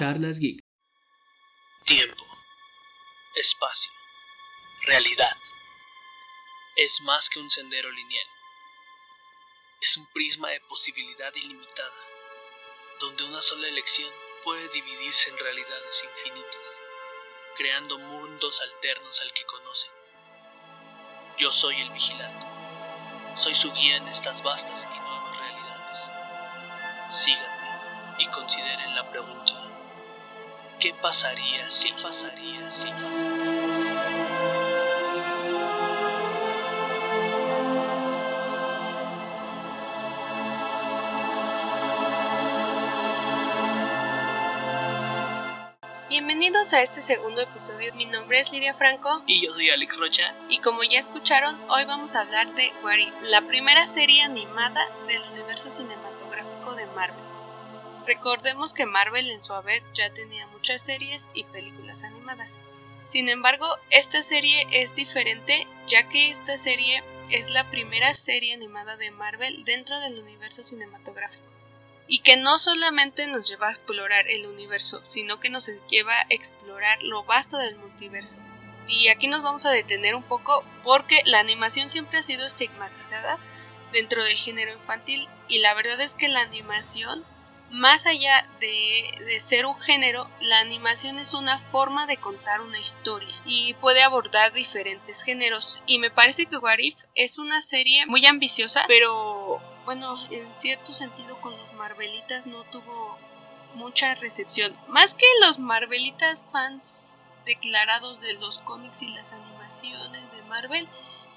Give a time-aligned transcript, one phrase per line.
[0.00, 0.64] Charlas Geek.
[1.84, 2.24] Tiempo,
[3.34, 3.92] espacio,
[4.86, 5.36] realidad.
[6.76, 8.26] Es más que un sendero lineal.
[9.82, 12.00] Es un prisma de posibilidad ilimitada,
[12.98, 14.10] donde una sola elección
[14.42, 16.80] puede dividirse en realidades infinitas,
[17.58, 19.90] creando mundos alternos al que conocen.
[21.36, 22.46] Yo soy el vigilante.
[23.36, 26.10] Soy su guía en estas vastas y nuevas realidades.
[27.10, 29.59] Síganme y consideren la pregunta.
[30.80, 33.86] ¿Qué pasaría si pasaría si pasaría si?
[46.08, 47.92] Bienvenidos a este segundo episodio.
[47.94, 50.34] Mi nombre es Lidia Franco Y yo soy Alex Rocha.
[50.48, 54.88] y como ya escucharon, hoy vamos a hablar de What If, la primera serie animada
[55.06, 57.39] del universo cinematográfico de Marvel.
[58.10, 62.58] Recordemos que Marvel en su haber ya tenía muchas series y películas animadas.
[63.06, 68.96] Sin embargo, esta serie es diferente ya que esta serie es la primera serie animada
[68.96, 71.44] de Marvel dentro del universo cinematográfico.
[72.08, 76.26] Y que no solamente nos lleva a explorar el universo, sino que nos lleva a
[76.30, 78.40] explorar lo vasto del multiverso.
[78.88, 83.38] Y aquí nos vamos a detener un poco porque la animación siempre ha sido estigmatizada
[83.92, 87.24] dentro del género infantil y la verdad es que la animación,
[87.70, 92.78] más allá de, de ser un género, la animación es una forma de contar una
[92.78, 95.82] historia y puede abordar diferentes géneros.
[95.86, 100.92] Y me parece que What If es una serie muy ambiciosa, pero bueno, en cierto
[100.92, 103.18] sentido con los Marvelitas no tuvo
[103.74, 104.76] mucha recepción.
[104.88, 110.88] Más que los Marvelitas fans declarados de los cómics y las animaciones de Marvel,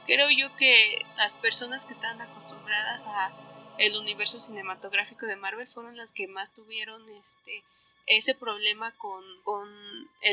[0.06, 3.32] creo yo que las personas que están acostumbradas a
[3.78, 7.64] el universo cinematográfico de Marvel fueron las que más tuvieron este
[8.06, 9.70] ese problema con, con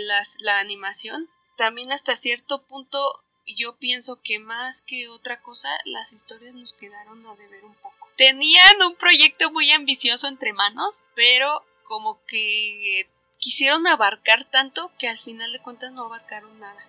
[0.08, 1.28] las- la animación.
[1.56, 7.24] También hasta cierto punto yo pienso que más que otra cosa las historias nos quedaron
[7.26, 8.08] a deber un poco.
[8.16, 13.08] Tenían un proyecto muy ambicioso entre manos, pero como que
[13.38, 16.80] quisieron abarcar tanto que al final de cuentas no abarcaron nada.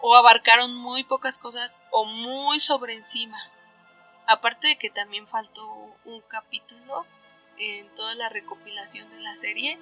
[0.00, 3.38] O abarcaron muy pocas cosas o muy sobre encima.
[4.26, 5.64] Aparte de que también faltó
[6.04, 7.06] un capítulo
[7.58, 9.78] en toda la recopilación de la serie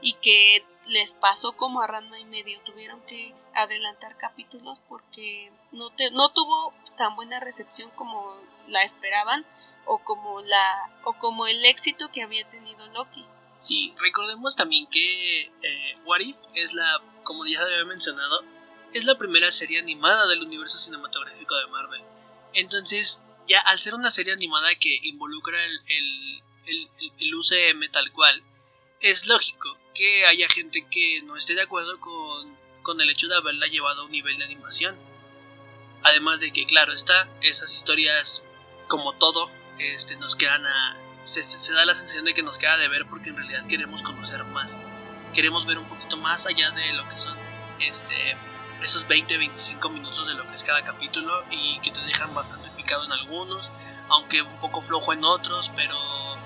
[0.00, 5.90] y que les pasó como a Ranma y medio, tuvieron que adelantar capítulos porque no,
[5.90, 9.44] te, no tuvo tan buena recepción como la esperaban
[9.84, 13.24] o como la o como el éxito que había tenido Loki.
[13.56, 18.42] Sí, recordemos también que eh, What If es la, como ya había mencionado,
[18.92, 22.02] es la primera serie animada del universo cinematográfico de Marvel.
[22.54, 25.80] Entonces, ya al ser una serie animada que involucra el,
[26.66, 26.88] el,
[27.18, 28.42] el, UCM tal cual,
[29.00, 33.36] es lógico que haya gente que no esté de acuerdo con, con el hecho de
[33.36, 34.96] haberla llevado a un nivel de animación.
[36.04, 38.42] Además de que, claro está, esas historias,
[38.88, 42.76] como todo, este, nos quedan a, se- se da la sensación de que nos queda
[42.76, 44.80] de ver porque en realidad queremos conocer más.
[45.34, 47.36] Queremos ver un poquito más allá de lo que son
[47.80, 48.36] este,
[48.82, 53.04] esos 20-25 minutos de lo que es cada capítulo y que te dejan bastante picado
[53.04, 53.72] en algunos,
[54.08, 55.96] aunque un poco flojo en otros, pero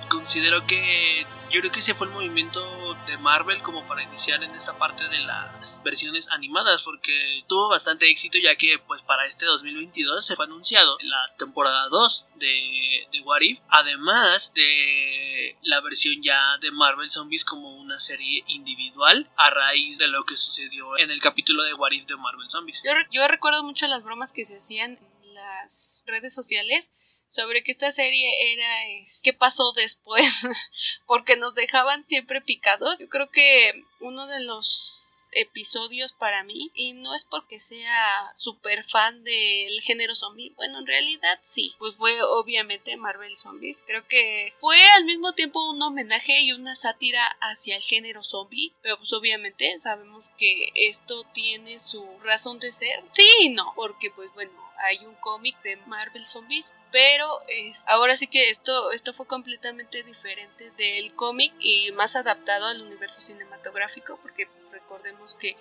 [0.08, 4.54] considero que yo creo que ese fue el movimiento de Marvel como para iniciar en
[4.54, 9.46] esta parte de las versiones animadas porque tuvo bastante éxito ya que pues para este
[9.46, 16.20] 2022 se fue anunciado la temporada 2 de, de What If además de la versión
[16.22, 21.10] ya de Marvel Zombies como una serie individual a raíz de lo que sucedió en
[21.10, 22.82] el capítulo de What If de Marvel Zombies.
[22.84, 26.92] Yo, yo recuerdo mucho las bromas que se hacían en las redes sociales
[27.28, 30.46] sobre que esta serie era es, qué pasó después
[31.06, 32.98] porque nos dejaban siempre picados.
[32.98, 38.84] Yo creo que uno de los episodios para mí y no es porque sea súper
[38.84, 43.84] fan del género zombie bueno en realidad sí pues fue obviamente Marvel Zombies.
[43.86, 48.72] Creo que fue al mismo tiempo un homenaje y una sátira hacia el género zombie
[48.82, 53.04] pero pues obviamente sabemos que esto tiene su razón de ser.
[53.12, 58.16] Sí y no porque pues bueno hay un cómic de Marvel Zombies, pero es, ahora
[58.16, 64.18] sí que esto, esto fue completamente diferente del cómic y más adaptado al universo cinematográfico,
[64.22, 65.56] porque recordemos que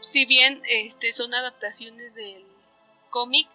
[0.00, 2.44] si bien este, son adaptaciones del
[3.10, 3.48] cómic,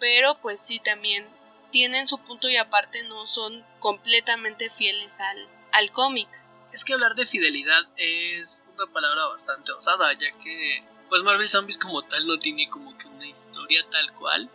[0.00, 1.26] pero pues sí también
[1.70, 6.28] tienen su punto y aparte no son completamente fieles al, al cómic.
[6.72, 11.76] Es que hablar de fidelidad es una palabra bastante osada, ya que pues Marvel Zombies
[11.76, 14.50] como tal no tiene como que una historia tal cual,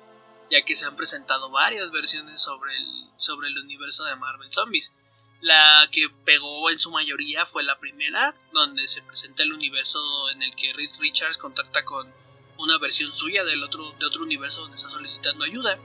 [0.50, 4.92] ya que se han presentado varias versiones sobre el, sobre el universo de Marvel Zombies.
[5.40, 10.00] La que pegó en su mayoría fue la primera, donde se presenta el universo
[10.32, 12.12] en el que Reed Richards contacta con
[12.58, 15.78] una versión suya del otro, de otro universo donde está solicitando ayuda.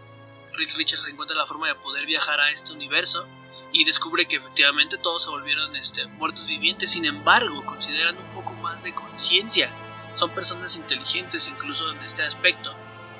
[0.55, 3.29] Reed Richards encuentra la forma de poder viajar a este universo
[3.75, 8.55] y descubre que efectivamente todos se volvieron este, muertos vivientes, sin embargo consideran un poco
[8.55, 9.71] más de conciencia.
[10.15, 12.75] Son personas inteligentes incluso en este aspecto.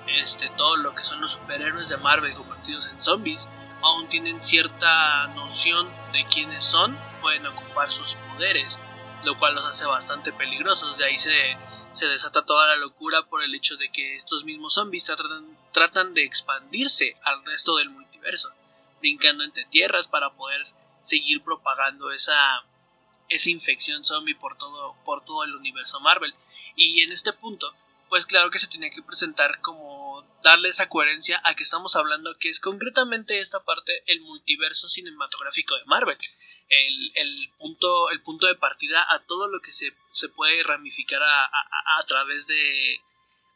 [0.07, 3.49] Este, todo lo que son los superhéroes de Marvel convertidos en zombies
[3.83, 8.79] aún tienen cierta noción de quiénes son, pueden ocupar sus poderes,
[9.25, 10.99] lo cual los hace bastante peligrosos.
[10.99, 11.57] De ahí se,
[11.93, 16.15] se desata toda la locura por el hecho de que estos mismos zombies tratan, tratan
[16.15, 18.53] de expandirse al resto del multiverso
[19.03, 20.65] brincando entre tierras para poder
[21.01, 22.63] seguir propagando esa,
[23.29, 26.33] esa infección zombie por todo, por todo el universo Marvel.
[26.77, 27.75] Y en este punto,
[28.09, 32.37] pues claro que se tenía que presentar como darle esa coherencia a que estamos hablando
[32.37, 36.19] que es concretamente esta parte el multiverso cinematográfico de Marvel.
[36.69, 41.45] El, punto, el punto de partida a todo lo que se, se puede ramificar a,
[41.45, 43.01] a, través de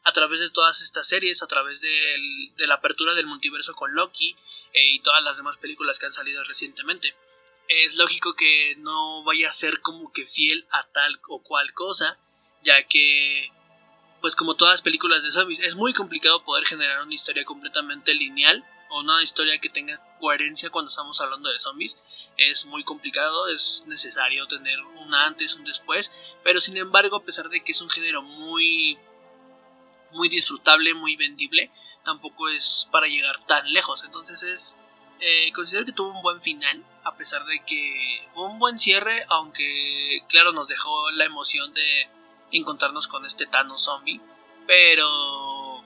[0.03, 2.17] a través de todas estas series, a través de,
[2.55, 4.37] de la apertura del multiverso con Loki,
[4.73, 7.15] eh, y todas las demás películas que han salido recientemente.
[7.67, 12.17] Es lógico que no vaya a ser como que fiel a tal o cual cosa,
[12.63, 13.51] ya que,
[14.21, 18.13] pues como todas las películas de zombies, es muy complicado poder generar una historia completamente
[18.13, 22.01] lineal o una historia que tenga coherencia cuando estamos hablando de zombies.
[22.37, 26.11] Es muy complicado, es necesario tener un antes, un después,
[26.43, 28.97] pero sin embargo, a pesar de que es un género muy
[30.11, 31.71] muy disfrutable, muy vendible,
[32.03, 34.03] tampoco es para llegar tan lejos.
[34.03, 34.79] Entonces es...
[35.19, 39.25] Eh, considero que tuvo un buen final, a pesar de que fue un buen cierre,
[39.29, 42.07] aunque claro nos dejó la emoción de
[42.51, 44.21] encontrarnos con este Thanos zombie,
[44.65, 45.83] pero...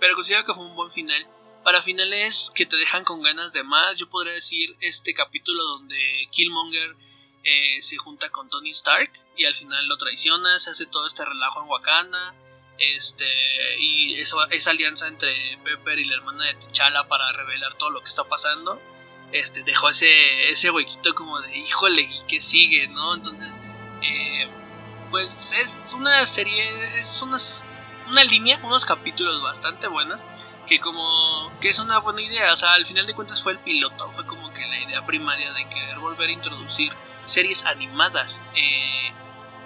[0.00, 1.26] Pero considero que fue un buen final.
[1.62, 6.28] Para finales que te dejan con ganas de más, yo podría decir este capítulo donde
[6.30, 6.94] Killmonger
[7.42, 11.24] eh, se junta con Tony Stark y al final lo traiciona, se hace todo este
[11.24, 12.34] relajo en Wakanda
[12.78, 13.26] este
[13.78, 18.08] y esa alianza entre Pepper y la hermana de T'Challa para revelar todo lo que
[18.08, 18.80] está pasando
[19.32, 23.58] este dejó ese ese huequito como de híjole y que sigue no entonces
[24.02, 24.48] eh,
[25.14, 27.64] pues es una serie es unas,
[28.10, 30.26] una línea unos capítulos bastante buenos
[30.66, 33.60] que como que es una buena idea o sea al final de cuentas fue el
[33.60, 36.92] piloto fue como que la idea primaria de querer volver a introducir
[37.26, 39.12] series animadas eh,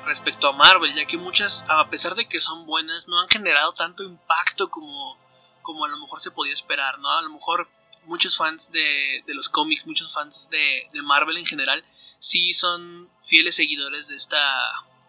[0.04, 3.72] respecto a Marvel, ya que muchas, a pesar de que son buenas, no han generado
[3.72, 5.18] tanto impacto como,
[5.62, 7.10] como a lo mejor se podía esperar, ¿no?
[7.10, 7.68] A lo mejor
[8.04, 11.84] muchos fans de, de los cómics, muchos fans de, de, Marvel en general,
[12.18, 14.40] sí son fieles seguidores de, esta,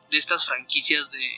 [0.10, 1.32] de estas franquicias de,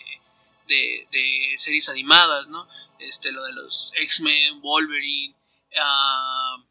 [0.68, 2.68] de, de series animadas, ¿no?
[3.00, 5.36] Este, lo de los X-Men, Wolverine,
[5.76, 6.64] uh,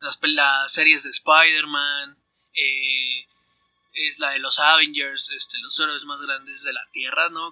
[0.00, 2.22] las, las, series de Spider-Man,
[2.54, 3.26] eh,
[3.94, 7.50] es la de los Avengers, este, los héroes más grandes de la Tierra, ¿no?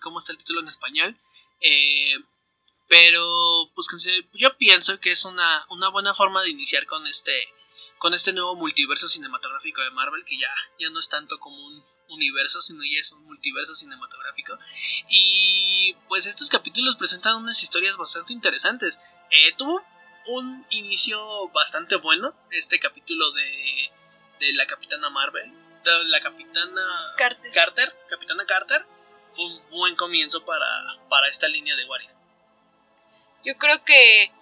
[0.00, 1.16] Cómo está el título en español.
[1.60, 2.16] Eh,
[2.88, 3.86] pero, pues
[4.32, 7.48] yo pienso que es una, una buena forma de iniciar con este,
[8.00, 10.50] con este nuevo multiverso cinematográfico de Marvel, que ya,
[10.80, 14.58] ya no es tanto como un universo, sino ya es un multiverso cinematográfico.
[15.08, 18.98] Y pues estos capítulos presentan unas historias bastante interesantes.
[19.30, 19.80] Eh, tuvo
[20.26, 21.20] un inicio
[21.50, 23.90] bastante bueno, este capítulo de,
[24.40, 27.94] de la Capitana Marvel la capitana Carter.
[28.08, 28.82] capitana Carter,
[29.32, 30.66] fue un buen comienzo para,
[31.08, 32.12] para esta línea de Warif.
[33.44, 34.32] Yo creo que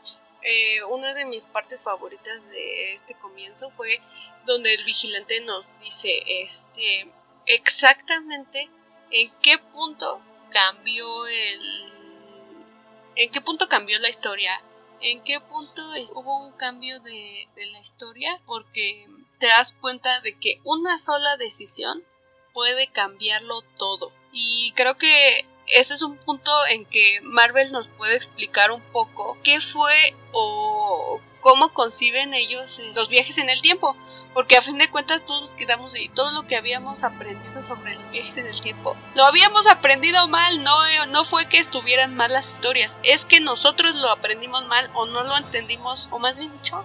[0.43, 4.01] eh, una de mis partes favoritas de este comienzo fue
[4.47, 7.11] donde el vigilante nos dice este
[7.47, 8.71] exactamente
[9.11, 11.93] en qué punto cambió el
[13.17, 14.63] en qué punto cambió la historia
[15.01, 15.83] en qué punto
[16.15, 19.07] hubo un cambio de, de la historia porque
[19.39, 22.05] te das cuenta de que una sola decisión
[22.53, 24.13] puede cambiarlo todo.
[24.33, 29.37] Y creo que ese es un punto en que Marvel nos puede explicar un poco
[29.43, 33.97] qué fue o cómo conciben ellos los viajes en el tiempo.
[34.35, 36.09] Porque a fin de cuentas todos nos quedamos ahí.
[36.11, 38.97] Todo lo que habíamos aprendido sobre los viajes en el tiempo.
[39.15, 40.63] Lo habíamos aprendido mal.
[40.63, 42.99] No, no fue que estuvieran mal las historias.
[43.03, 46.09] Es que nosotros lo aprendimos mal o no lo entendimos.
[46.13, 46.85] O más bien dicho,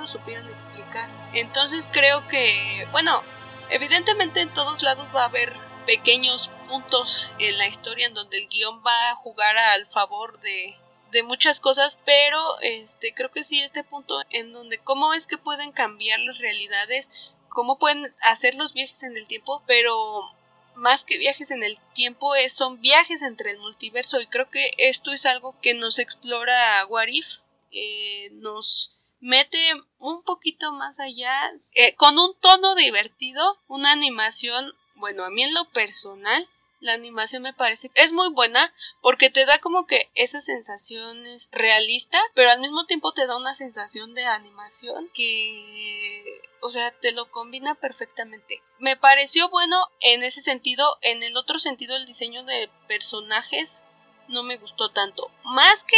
[0.00, 1.08] lo supieran explicar.
[1.32, 3.22] Entonces creo que, bueno,
[3.68, 5.54] evidentemente en todos lados va a haber
[5.90, 10.76] pequeños puntos en la historia en donde el guion va a jugar al favor de,
[11.10, 15.36] de muchas cosas, pero este creo que sí este punto en donde cómo es que
[15.36, 20.30] pueden cambiar las realidades, cómo pueden hacer los viajes en el tiempo, pero
[20.76, 24.70] más que viajes en el tiempo es, son viajes entre el multiverso y creo que
[24.78, 27.38] esto es algo que nos explora Warif,
[27.72, 29.58] eh, nos mete
[29.98, 31.34] un poquito más allá,
[31.74, 36.48] eh, con un tono divertido, una animación, bueno, a mí en lo personal,
[36.80, 41.50] la animación me parece es muy buena porque te da como que esa sensación es
[41.52, 47.12] realista, pero al mismo tiempo te da una sensación de animación que, o sea, te
[47.12, 48.62] lo combina perfectamente.
[48.78, 53.84] Me pareció bueno en ese sentido, en el otro sentido el diseño de personajes
[54.28, 55.30] no me gustó tanto.
[55.44, 55.96] Más que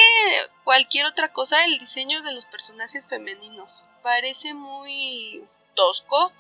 [0.65, 5.45] cualquier otra cosa, el diseño de los personajes femeninos parece muy
[5.75, 6.33] tosco.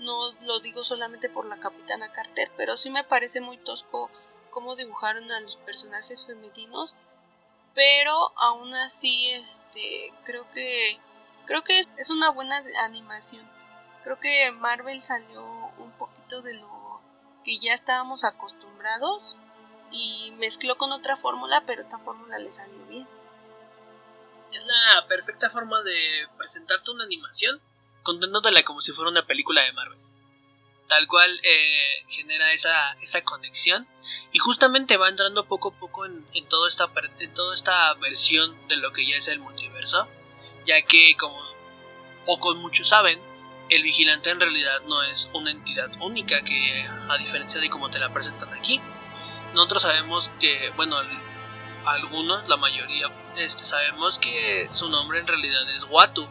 [0.00, 4.10] No lo digo solamente por la capitana Carter, pero sí me parece muy tosco
[4.50, 6.96] cómo dibujaron a los personajes femeninos.
[7.74, 10.98] Pero aún así, este, creo que
[11.46, 13.48] creo que es una buena animación.
[14.02, 15.42] Creo que Marvel salió
[15.78, 17.00] un poquito de lo
[17.44, 19.36] que ya estábamos acostumbrados
[19.90, 23.08] y mezcló con otra fórmula, pero esta fórmula le salió bien.
[24.52, 27.60] Es la perfecta forma de presentarte una animación
[28.02, 29.98] contándotela como si fuera una película de Marvel.
[30.88, 33.86] Tal cual eh, genera esa, esa conexión
[34.32, 36.90] y justamente va entrando poco a poco en, en, toda esta,
[37.20, 40.08] en toda esta versión de lo que ya es el multiverso,
[40.66, 41.40] ya que como
[42.26, 43.20] pocos muchos saben,
[43.68, 48.00] el vigilante en realidad no es una entidad única que a diferencia de como te
[48.00, 48.80] la presentan aquí,
[49.54, 50.96] nosotros sabemos que, bueno,
[51.86, 56.28] algunos, la mayoría, este, sabemos que su nombre en realidad es Watu.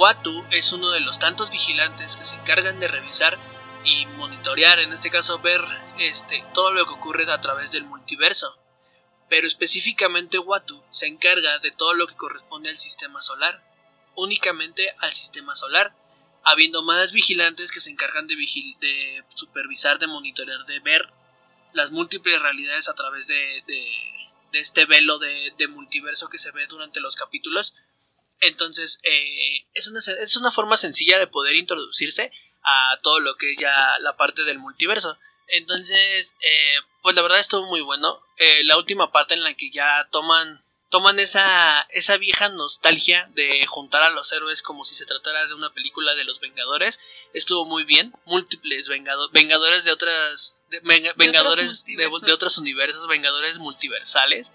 [0.00, 3.36] Watu es uno de los tantos vigilantes que se encargan de revisar
[3.84, 5.60] y monitorear, en este caso ver
[5.98, 8.58] este, todo lo que ocurre a través del multiverso.
[9.28, 13.62] Pero específicamente Watu se encarga de todo lo que corresponde al sistema solar,
[14.14, 15.94] únicamente al sistema solar,
[16.44, 21.12] habiendo más vigilantes que se encargan de, de supervisar, de monitorear, de ver
[21.74, 23.62] las múltiples realidades a través de,
[24.54, 27.76] este velo de, multiverso que se ve durante los capítulos.
[28.40, 32.32] Entonces, eh, es, una, es una forma sencilla de poder introducirse
[32.62, 35.18] a todo lo que es ya la parte del multiverso.
[35.48, 38.20] Entonces, eh, pues la verdad estuvo muy bueno.
[38.38, 43.64] Eh, la última parte en la que ya toman toman esa, esa vieja nostalgia de
[43.66, 47.28] juntar a los héroes como si se tratara de una película de los Vengadores.
[47.32, 48.12] Estuvo muy bien.
[48.24, 50.56] Múltiples Vengadores de otras.
[51.16, 54.52] vengadores de, otros universos, Vengadores multiversales.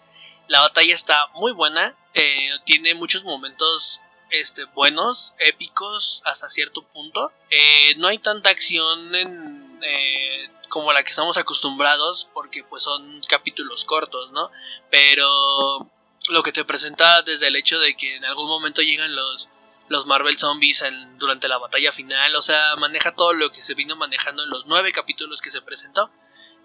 [0.48, 1.96] La batalla está muy buena.
[2.14, 7.32] Eh, tiene muchos momentos este, buenos, épicos hasta cierto punto.
[7.50, 13.22] Eh, no hay tanta acción en, eh, como la que estamos acostumbrados porque pues son
[13.28, 14.52] capítulos cortos, ¿no?
[14.90, 15.90] Pero
[16.30, 19.50] lo que te presenta desde el hecho de que en algún momento llegan los,
[19.90, 20.84] los Marvel Zombies
[21.18, 24.66] durante la batalla final, o sea, maneja todo lo que se vino manejando en los
[24.66, 26.12] nueve capítulos que se presentó.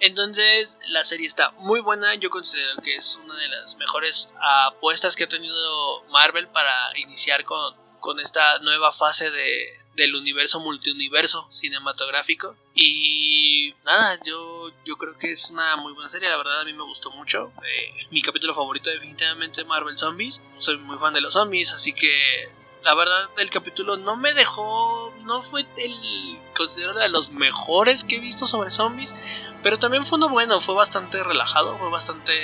[0.01, 4.33] Entonces, la serie está muy buena, yo considero que es una de las mejores
[4.67, 10.61] apuestas que ha tenido Marvel para iniciar con, con esta nueva fase de, del universo
[10.61, 12.57] multiuniverso cinematográfico.
[12.75, 16.73] Y nada, yo, yo creo que es una muy buena serie, la verdad a mí
[16.73, 17.53] me gustó mucho.
[17.63, 20.43] Eh, mi capítulo favorito definitivamente Marvel Zombies.
[20.57, 22.51] Soy muy fan de los zombies, así que
[22.83, 28.17] la verdad el capítulo no me dejó, no fue el considero de los mejores que
[28.17, 29.15] he visto sobre zombies,
[29.63, 32.35] pero también fue uno bueno, fue bastante relajado, fue bastante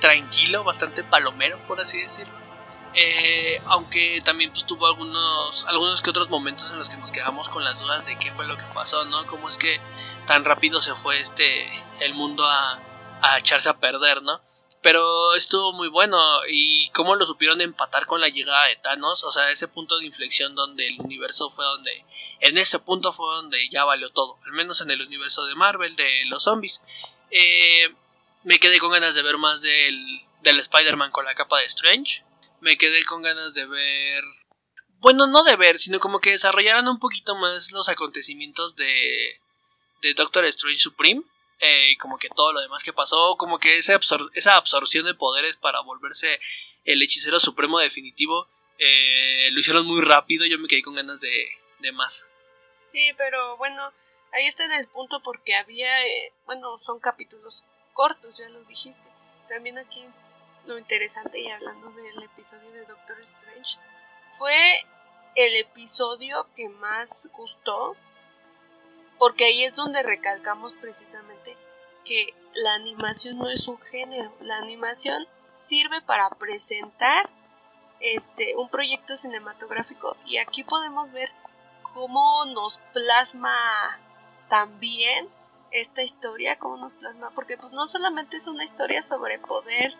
[0.00, 2.34] tranquilo, bastante palomero, por así decirlo.
[2.94, 7.50] Eh, aunque también pues, tuvo algunos, algunos que otros momentos en los que nos quedamos
[7.50, 9.26] con las dudas de qué fue lo que pasó, ¿no?
[9.26, 9.78] Cómo es que
[10.26, 11.66] tan rápido se fue este
[12.00, 12.80] el mundo a,
[13.20, 14.40] a echarse a perder, ¿no?
[14.86, 16.16] Pero estuvo muy bueno
[16.48, 20.06] y cómo lo supieron empatar con la llegada de Thanos, o sea, ese punto de
[20.06, 22.04] inflexión donde el universo fue donde,
[22.38, 25.96] en ese punto fue donde ya valió todo, al menos en el universo de Marvel,
[25.96, 26.82] de los zombies.
[27.32, 27.88] Eh,
[28.44, 32.22] me quedé con ganas de ver más del, del Spider-Man con la capa de Strange
[32.60, 34.22] me quedé con ganas de ver.
[34.98, 39.40] Bueno, no de ver, sino como que desarrollaran un poquito más los acontecimientos de,
[40.02, 41.22] de Doctor Strange Supreme.
[41.58, 43.98] Eh, como que todo lo demás que pasó, como que esa,
[44.34, 46.38] esa absorción de poderes para volverse
[46.84, 48.46] el hechicero supremo definitivo,
[48.78, 51.48] eh, lo hicieron muy rápido, yo me quedé con ganas de,
[51.78, 52.26] de más.
[52.78, 53.80] Sí, pero bueno,
[54.32, 59.08] ahí está en el punto porque había, eh, bueno, son capítulos cortos, ya lo dijiste.
[59.48, 60.04] También aquí
[60.66, 63.78] lo interesante y hablando del episodio de Doctor Strange,
[64.30, 64.54] fue
[65.36, 67.96] el episodio que más gustó,
[69.18, 71.56] porque ahí es donde recalcamos precisamente
[72.04, 77.30] que la animación no es un género, la animación sirve para presentar
[78.00, 81.30] este un proyecto cinematográfico y aquí podemos ver
[81.82, 83.56] cómo nos plasma
[84.48, 85.28] también
[85.70, 89.96] esta historia, cómo nos plasma, porque pues no solamente es una historia sobre poder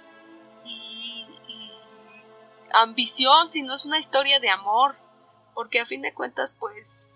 [0.64, 1.26] y,
[2.74, 4.96] ambición, sino es una historia de amor.
[5.54, 7.15] Porque a fin de cuentas, pues,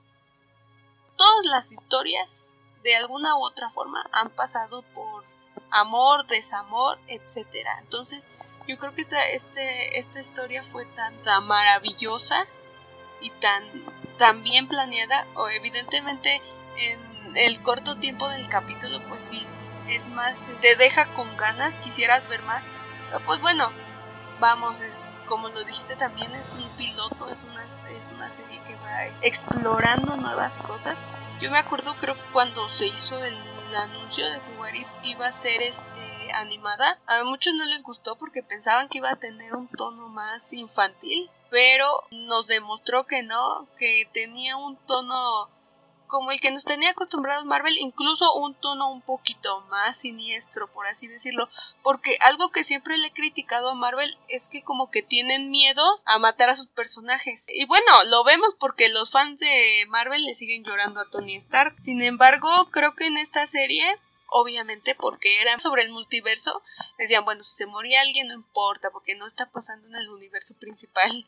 [1.20, 5.22] todas las historias, de alguna u otra forma, han pasado por
[5.70, 7.78] amor, desamor, etcétera.
[7.80, 8.26] Entonces,
[8.66, 12.46] yo creo que esta, este, esta historia fue tan, tan maravillosa
[13.20, 13.62] y tan,
[14.16, 16.40] tan bien planeada, o evidentemente
[16.78, 19.46] en el corto tiempo del capítulo, pues sí,
[19.88, 22.62] es más, te deja con ganas, quisieras ver más.
[23.26, 23.70] Pues bueno,
[24.40, 28.74] vamos, es como lo dijiste también, es un piloto, es una, es una serie que
[28.76, 30.98] va explorando nuevas cosas.
[31.40, 33.36] Yo me acuerdo, creo que cuando se hizo el
[33.76, 38.42] anuncio de que What iba a ser este animada, a muchos no les gustó porque
[38.42, 44.08] pensaban que iba a tener un tono más infantil, pero nos demostró que no, que
[44.12, 45.48] tenía un tono
[46.10, 50.86] como el que nos tenía acostumbrados Marvel, incluso un tono un poquito más siniestro, por
[50.86, 51.48] así decirlo,
[51.82, 56.02] porque algo que siempre le he criticado a Marvel es que como que tienen miedo
[56.04, 57.46] a matar a sus personajes.
[57.48, 61.74] Y bueno, lo vemos porque los fans de Marvel le siguen llorando a Tony Stark.
[61.80, 63.96] Sin embargo, creo que en esta serie
[64.30, 66.62] obviamente porque era sobre el multiverso,
[66.98, 70.54] decían, bueno, si se moría alguien no importa, porque no está pasando en el universo
[70.58, 71.26] principal.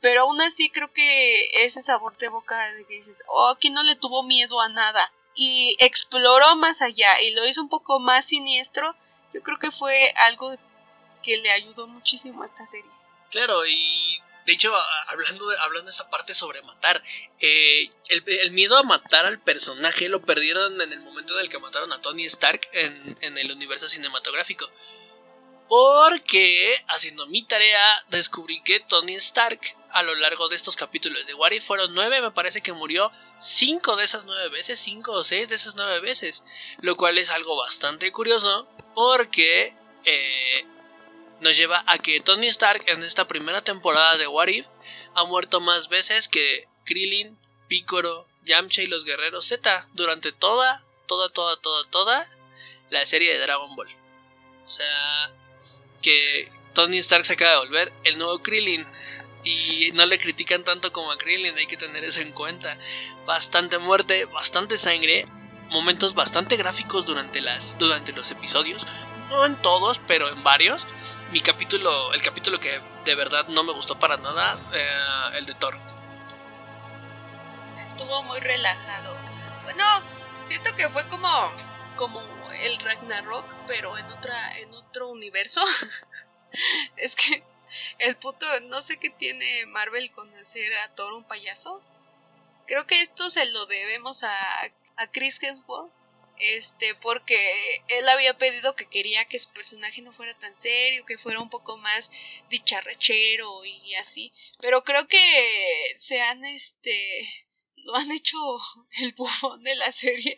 [0.00, 3.82] Pero aún así creo que ese sabor de boca de que dices, oh, aquí no
[3.82, 5.12] le tuvo miedo a nada.
[5.34, 8.94] Y exploró más allá y lo hizo un poco más siniestro.
[9.32, 10.56] Yo creo que fue algo
[11.22, 12.90] que le ayudó muchísimo a esta serie.
[13.30, 14.74] Claro, y de hecho,
[15.08, 17.02] hablando de, hablando de esa parte sobre matar,
[17.38, 21.58] eh, el, miedo a matar al personaje lo perdieron en el momento en el que
[21.58, 24.68] mataron a Tony Stark en, en el universo cinematográfico.
[25.68, 29.60] Porque, haciendo mi tarea, descubrí que Tony Stark,
[29.92, 33.96] a lo largo de estos capítulos de What fueron nueve, me parece que murió cinco
[33.96, 36.44] de esas nueve veces, cinco o seis de esas nueve veces.
[36.80, 40.64] Lo cual es algo bastante curioso, porque eh,
[41.40, 44.48] nos lleva a que Tony Stark en esta primera temporada de What
[45.14, 51.28] ha muerto más veces que Krillin, Piccolo, Yamcha y los guerreros Z durante toda, toda,
[51.28, 52.30] toda, toda, toda
[52.90, 53.88] la serie de Dragon Ball.
[54.66, 55.30] O sea,
[56.02, 58.86] que Tony Stark se acaba de volver el nuevo Krillin.
[59.42, 62.76] Y no le critican tanto como a Krillin, hay que tener eso en cuenta.
[63.26, 65.26] Bastante muerte, bastante sangre,
[65.70, 68.86] momentos bastante gráficos durante, las, durante los episodios.
[69.30, 70.86] No en todos, pero en varios.
[71.32, 75.54] Mi capítulo, el capítulo que de verdad no me gustó para nada, eh, el de
[75.54, 75.78] Thor.
[77.88, 79.16] Estuvo muy relajado.
[79.62, 79.84] Bueno,
[80.48, 81.52] siento que fue como,
[81.96, 82.20] como
[82.60, 85.60] el Ragnarok, pero en otra, en otro universo.
[86.96, 87.44] es que
[87.98, 91.82] el puto, no sé qué tiene Marvel con hacer a Thor un payaso.
[92.66, 94.62] Creo que esto se lo debemos a,
[94.96, 95.92] a Chris Hemsworth.
[96.40, 97.38] Este, porque
[97.88, 101.50] él había pedido que quería que su personaje no fuera tan serio, que fuera un
[101.50, 102.10] poco más
[102.48, 104.32] dicharrachero y así.
[104.58, 107.30] Pero creo que se han, este,
[107.76, 108.38] lo han hecho
[109.02, 110.36] el bufón de la serie.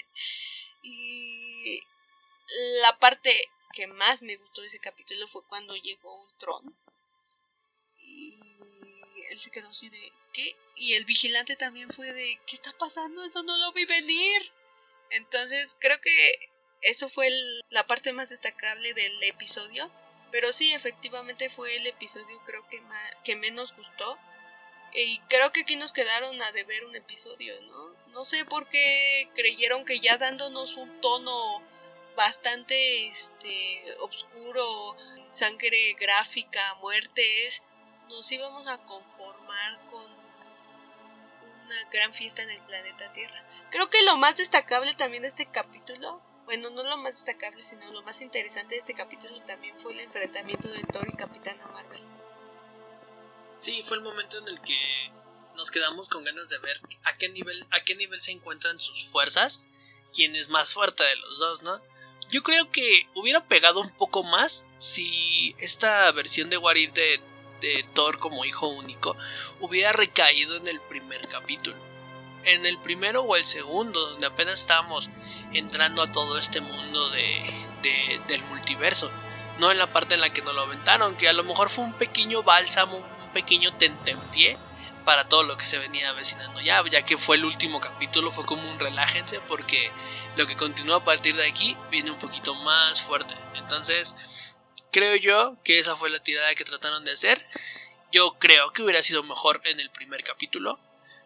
[0.82, 1.80] Y
[2.82, 6.76] la parte que más me gustó de ese capítulo fue cuando llegó Ultron.
[8.12, 10.56] Y él se quedó así de, ¿qué?
[10.76, 13.24] Y el vigilante también fue de, ¿qué está pasando?
[13.24, 14.52] Eso no lo vi venir.
[15.10, 16.50] Entonces creo que
[16.82, 17.30] eso fue
[17.70, 19.90] la parte más destacable del episodio.
[20.30, 22.82] Pero sí, efectivamente fue el episodio creo que,
[23.24, 24.18] que menos gustó.
[24.94, 27.96] Y creo que aquí nos quedaron a deber un episodio, ¿no?
[28.08, 31.62] No sé por qué creyeron que ya dándonos un tono
[32.14, 34.96] bastante este oscuro,
[35.28, 37.62] sangre gráfica, muertes,
[38.08, 40.22] nos íbamos a conformar con
[41.66, 43.44] una gran fiesta en el planeta Tierra.
[43.70, 47.90] Creo que lo más destacable también de este capítulo, bueno, no lo más destacable, sino
[47.92, 52.04] lo más interesante de este capítulo también fue el enfrentamiento de Thor y Capitana Marvel.
[53.56, 55.12] Sí, fue el momento en el que
[55.54, 59.10] nos quedamos con ganas de ver a qué nivel a qué nivel se encuentran sus
[59.10, 59.62] fuerzas,
[60.14, 61.80] quién es más fuerte de los dos, ¿no?
[62.28, 67.20] Yo creo que hubiera pegado un poco más si esta versión de Warif de,
[67.62, 69.16] de Thor como hijo único
[69.60, 71.76] hubiera recaído en el primer capítulo.
[72.44, 75.10] En el primero o el segundo, donde apenas estábamos
[75.52, 77.44] entrando a todo este mundo de,
[77.82, 79.10] de, del multiverso.
[79.58, 81.84] No en la parte en la que nos lo aventaron, que a lo mejor fue
[81.84, 84.58] un pequeño bálsamo, un pequeño tentempié
[85.04, 88.44] para todo lo que se venía avecinando ya, ya que fue el último capítulo, fue
[88.44, 89.90] como un relájense porque
[90.36, 93.34] lo que continúa a partir de aquí viene un poquito más fuerte.
[93.54, 94.16] Entonces,
[94.92, 97.40] creo yo que esa fue la tirada que trataron de hacer.
[98.12, 100.78] Yo creo que hubiera sido mejor en el primer capítulo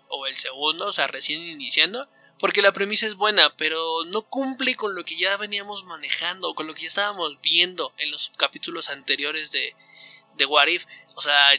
[0.09, 4.77] o el segundo, o sea, recién iniciando, porque la premisa es buena, pero no cumple
[4.77, 8.89] con lo que ya veníamos manejando, con lo que ya estábamos viendo en los capítulos
[8.89, 9.75] anteriores de,
[10.37, 10.87] de What If.
[11.17, 11.51] O sea,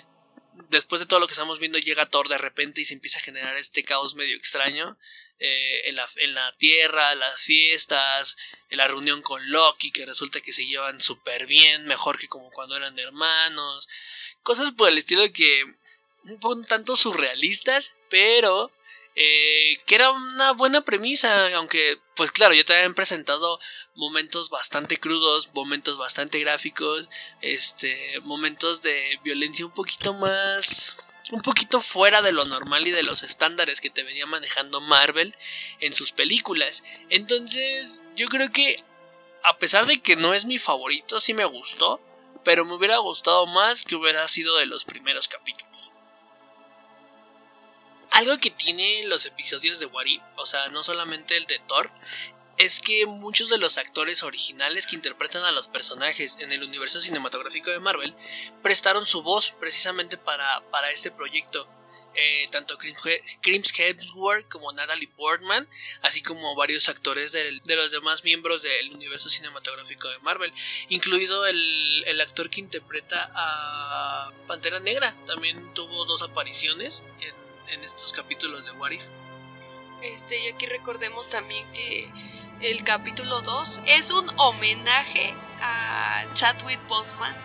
[0.69, 3.21] después de todo lo que estamos viendo llega Thor de repente y se empieza a
[3.21, 4.97] generar este caos medio extraño
[5.39, 5.95] eh, en,
[6.33, 8.37] la, tierra, las fiestas,
[8.69, 12.49] en la reunión con Loki que resulta que se llevan súper bien, mejor que como
[12.51, 13.87] cuando eran hermanos,
[14.41, 15.63] cosas por el estilo que
[16.41, 18.71] un tanto surrealistas, pero
[19.15, 23.59] eh, que era una buena premisa, aunque pues claro, ya te habían presentado
[23.95, 27.07] momentos bastante crudos, momentos bastante gráficos,
[27.41, 30.95] este, momentos de violencia un poquito más
[31.31, 35.35] un poquito fuera de lo normal y de los estándares que te venía manejando Marvel
[35.79, 36.83] en sus películas.
[37.09, 38.83] Entonces, yo creo que
[39.43, 42.01] a pesar de que no es mi favorito, sí me gustó,
[42.43, 45.91] pero me hubiera gustado más que hubiera sido de los primeros capítulos
[48.11, 50.05] algo que tiene los episodios de What
[50.37, 51.89] o sea, no solamente el de Thor,
[52.57, 57.01] es que muchos de los actores originales que interpretan a los personajes en el universo
[57.01, 58.15] cinematográfico de Marvel
[58.61, 61.67] prestaron su voz precisamente para, para este proyecto.
[62.19, 65.69] Eh, tanto Crims Hemsworth como Natalie Portman,
[66.01, 70.51] así como varios actores de, los demás miembros del universo cinematográfico de Marvel,
[70.89, 77.35] incluido el, el, actor que interpreta a Pantera Negra, también tuvo dos apariciones en
[77.69, 79.03] en estos capítulos de What If.
[80.01, 82.09] Este, y aquí recordemos también que
[82.61, 87.35] el capítulo 2 es un homenaje a Chadwick Boseman,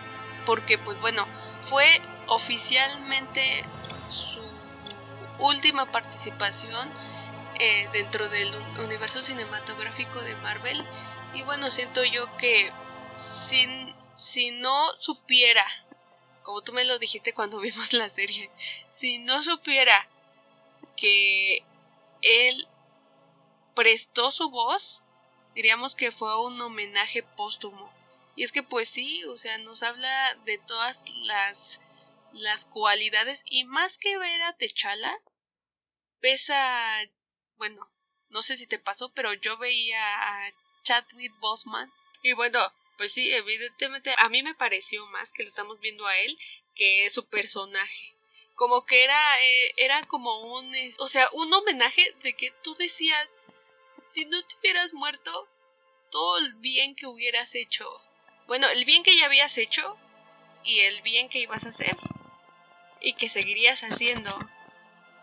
[0.45, 1.27] porque pues bueno,
[1.61, 1.85] fue
[2.27, 3.63] oficialmente
[4.09, 4.41] su
[5.39, 6.91] última participación
[7.59, 10.83] eh, dentro del universo cinematográfico de Marvel.
[11.33, 12.71] Y bueno, siento yo que
[13.15, 15.65] si, si no supiera,
[16.41, 18.49] como tú me lo dijiste cuando vimos la serie,
[18.89, 20.07] si no supiera
[20.95, 21.63] que
[22.21, 22.67] él
[23.75, 25.02] prestó su voz,
[25.53, 27.91] diríamos que fue un homenaje póstumo.
[28.35, 31.81] Y es que pues sí, o sea, nos habla de todas las
[32.31, 35.21] las cualidades y más que ver a Techala,
[36.19, 37.01] ves a
[37.57, 37.87] bueno,
[38.29, 41.91] no sé si te pasó, pero yo veía a Chadwick Bosman
[42.23, 42.59] y bueno,
[42.97, 46.37] pues sí, evidentemente a mí me pareció más que lo estamos viendo a él
[46.73, 48.17] que su personaje
[48.55, 53.29] como que era, eh, era como un, o sea, un homenaje de que tú decías,
[54.13, 55.49] si no te hubieras muerto,
[56.11, 57.89] todo el bien que hubieras hecho,
[58.45, 59.97] bueno, el bien que ya habías hecho
[60.63, 61.97] y el bien que ibas a hacer
[63.01, 64.31] y que seguirías haciendo,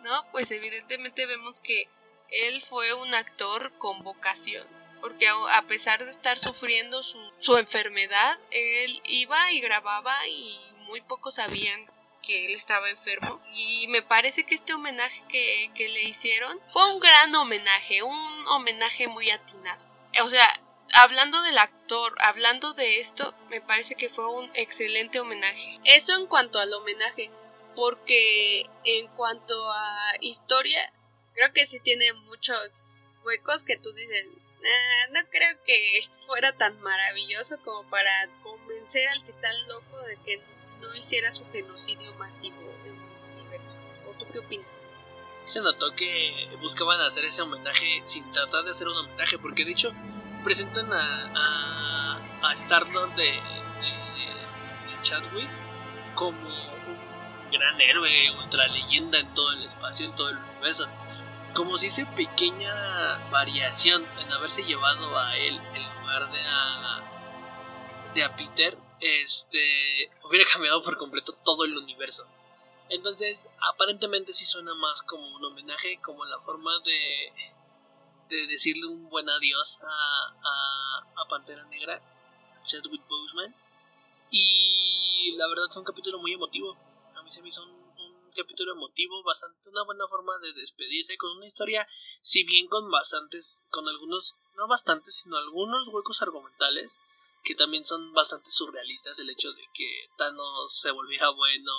[0.02, 0.30] ¿no?
[0.32, 1.88] Pues evidentemente vemos que
[2.30, 4.66] él fue un actor con vocación,
[5.00, 11.00] porque a pesar de estar sufriendo su, su enfermedad, él iba y grababa y muy
[11.02, 11.86] pocos sabían
[12.22, 13.40] que él estaba enfermo.
[13.54, 18.46] Y me parece que este homenaje que, que le hicieron fue un gran homenaje, un
[18.48, 19.84] homenaje muy atinado.
[20.22, 20.48] O sea,
[20.94, 25.80] hablando del actor, hablando de esto, me parece que fue un excelente homenaje.
[25.84, 27.30] Eso en cuanto al homenaje,
[27.76, 30.92] porque en cuanto a historia,
[31.34, 34.26] creo que sí tiene muchos huecos que tú dices,
[34.64, 38.10] ah, no creo que fuera tan maravilloso como para
[38.42, 40.42] convencer al titán loco de que
[40.80, 43.74] no hiciera su genocidio masivo en el universo.
[44.08, 44.66] ¿O tú qué opinas?
[45.44, 49.72] Se notó que buscaban hacer ese homenaje sin tratar de hacer un homenaje, porque de
[49.72, 49.92] hecho
[50.44, 53.40] presentan a, a, a Star-Lord de, de,
[55.02, 55.48] Chadwick
[56.14, 60.86] como un gran héroe, ultra leyenda en todo el espacio, en todo el universo.
[61.54, 67.00] Como si esa pequeña variación en haberse llevado a él en lugar de a,
[68.14, 72.26] de a Peter este hubiera cambiado por completo todo el universo.
[72.88, 77.32] Entonces, aparentemente sí suena más como un homenaje, como la forma de,
[78.28, 83.54] de decirle un buen adiós a, a, Pantera Negra, a Chadwick Boseman.
[84.30, 86.76] Y la verdad fue un capítulo muy emotivo.
[87.14, 91.36] A mí se me hizo un capítulo emotivo, bastante una buena forma de despedirse, con
[91.36, 91.86] una historia,
[92.22, 96.98] si bien con bastantes, con algunos, no bastantes, sino algunos huecos argumentales
[97.42, 101.72] que también son bastante surrealistas el hecho de que Thanos se volviera bueno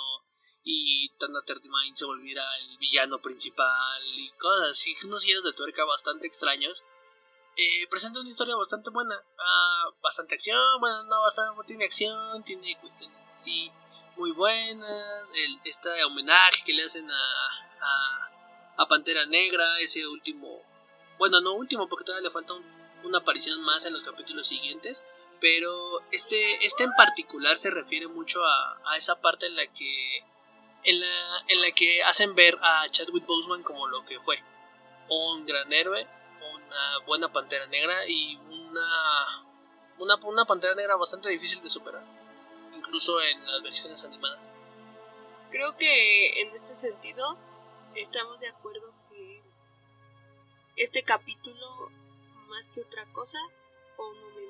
[0.64, 6.26] y Thanatermind se volviera el villano principal y cosas así, unos giros de tuerca bastante
[6.26, 6.82] extraños.
[7.56, 12.78] Eh, presenta una historia bastante buena, ah, bastante acción, bueno, no bastante, tiene acción, tiene
[12.80, 13.70] cuestiones así
[14.16, 17.14] muy buenas, el, este homenaje que le hacen a,
[17.80, 20.62] a, a, Pantera Negra, ese último,
[21.18, 22.54] bueno, no último porque todavía le falta
[23.04, 25.04] una aparición más en los capítulos siguientes,
[25.42, 30.18] pero este, este en particular se refiere mucho a, a esa parte en la que
[30.84, 34.38] en la, en la que hacen ver a Chadwick Boseman como lo que fue
[35.08, 36.06] un gran héroe,
[36.54, 39.44] una buena pantera negra y una,
[39.98, 42.04] una, una pantera negra bastante difícil de superar,
[42.76, 44.48] incluso en las versiones animadas.
[45.50, 47.36] Creo que en este sentido
[47.96, 49.42] estamos de acuerdo que
[50.76, 51.90] este capítulo,
[52.48, 53.38] más que otra cosa,
[53.98, 54.41] un homenaje.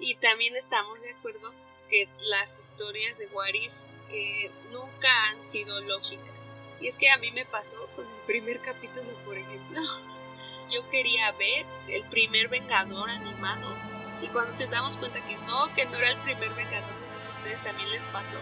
[0.00, 1.52] Y también estamos de acuerdo
[1.90, 3.72] que las historias de Warif
[4.10, 6.34] eh, nunca han sido lógicas.
[6.80, 9.80] Y es que a mí me pasó con el primer capítulo, por ejemplo.
[10.70, 13.76] Yo quería ver el primer Vengador animado.
[14.22, 17.36] Y cuando se damos cuenta que no, que no era el primer Vengador, si a
[17.36, 18.38] ustedes también les pasó.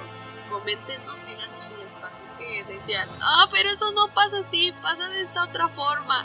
[0.50, 5.08] Comenten, no díganos si les pasó que decían, ah, pero eso no pasa así, pasa
[5.08, 6.24] de esta otra forma.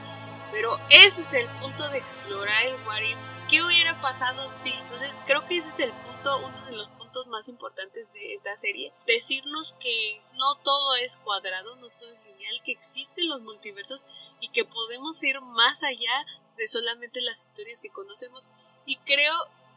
[0.52, 3.02] Pero ese es el punto de explorar el What
[3.50, 4.72] ¿Qué hubiera pasado si?
[4.72, 8.56] Entonces creo que ese es el punto, uno de los puntos más importantes de esta
[8.58, 8.94] serie.
[9.06, 14.06] Decirnos que no todo es cuadrado, no todo es lineal, que existen los multiversos
[14.40, 16.26] y que podemos ir más allá
[16.58, 18.48] de solamente las historias que conocemos.
[18.86, 19.36] Y creo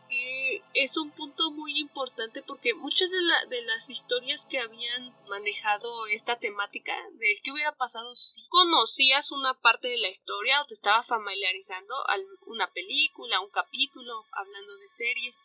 [0.08, 6.06] que es un punto muy importante porque muchas de, de las historias que habían manejado
[6.06, 10.74] esta temática de qué hubiera pasado si conocías una parte de la historia o te
[10.74, 12.16] estaba familiarizando a
[12.46, 15.36] una película, un capítulo, hablando de series.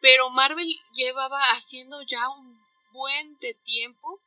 [0.00, 4.20] Pero Marvel llevaba haciendo ya un buen de tiempo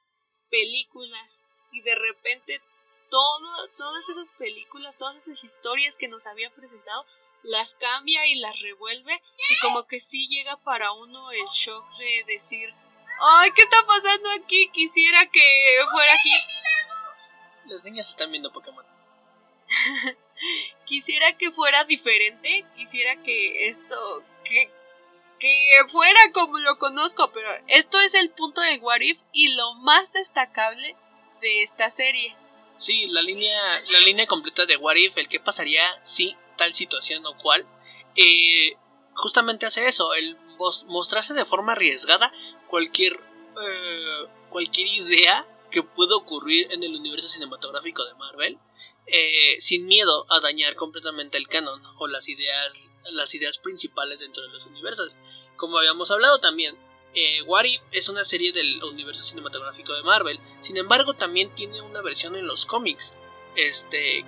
[0.49, 2.61] películas y de repente
[3.09, 7.05] todo, todas esas películas, todas esas historias que nos había presentado
[7.43, 12.23] las cambia y las revuelve y como que sí llega para uno el shock de
[12.27, 12.73] decir,
[13.19, 14.69] ay, ¿qué está pasando aquí?
[14.69, 15.41] Quisiera que
[15.91, 16.33] fuera aquí.
[17.65, 18.85] Los niños están viendo Pokémon.
[20.85, 24.69] quisiera que fuera diferente, quisiera que esto, que,
[25.39, 30.11] que fuera como lo conozco, pero esto es el punto de Warif y lo más
[30.13, 30.95] destacable
[31.41, 32.35] de esta serie.
[32.77, 37.35] Sí, la línea, la línea completa de What el que pasaría si tal situación o
[37.37, 37.65] cual,
[38.15, 38.77] eh,
[39.15, 40.37] justamente hace eso, el
[40.85, 42.31] mostrarse de forma arriesgada
[42.67, 48.59] cualquier, eh, cualquier idea que pueda ocurrir en el universo cinematográfico de Marvel,
[49.07, 54.43] eh, sin miedo a dañar completamente el canon o las ideas, las ideas principales dentro
[54.43, 55.17] de los universos.
[55.57, 56.77] Como habíamos hablado también,
[57.15, 57.39] eh,
[57.91, 62.45] es una serie del universo cinematográfico de Marvel, sin embargo también tiene una versión en
[62.45, 63.15] los cómics,
[63.55, 64.23] este,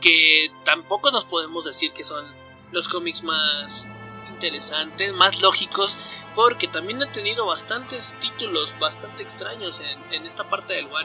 [0.00, 2.24] que tampoco nos podemos decir que son
[2.72, 3.88] los cómics más
[4.30, 9.80] interesantes, más lógicos, porque también han tenido bastantes títulos bastante extraños
[10.10, 11.04] en, esta parte del What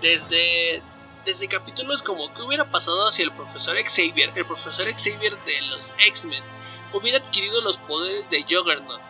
[0.00, 0.82] Desde,
[1.24, 5.94] desde capítulos como ¿Qué hubiera pasado si el profesor Xavier, el profesor Xavier de los
[5.98, 6.42] X-Men,
[6.92, 9.00] hubiera adquirido los poderes de Juggernaut?